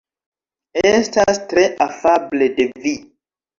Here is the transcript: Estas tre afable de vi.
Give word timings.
Estas 0.91 1.41
tre 1.53 1.67
afable 1.89 2.51
de 2.59 2.69
vi. 2.83 2.97